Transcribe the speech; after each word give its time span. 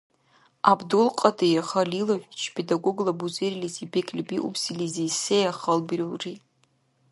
ГӀябдулкьадир 0.65 1.61
Халилович, 1.71 2.39
педагогла 2.55 3.11
бузерилизиб 3.19 3.89
бекӀлибиубсилизи 3.93 5.05
се 5.23 5.39
халбирулри? 5.59 6.35